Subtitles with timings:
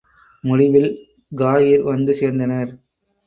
[0.43, 0.87] முடிவில்
[1.31, 2.71] காஹிர் வந்து சேர்ந்தனர்.